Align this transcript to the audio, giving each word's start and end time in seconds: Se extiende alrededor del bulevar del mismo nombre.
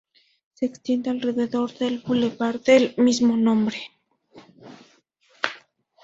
Se 0.55 0.65
extiende 0.65 1.11
alrededor 1.11 1.77
del 1.77 1.99
bulevar 1.99 2.59
del 2.59 2.95
mismo 2.97 3.37
nombre. 3.37 3.77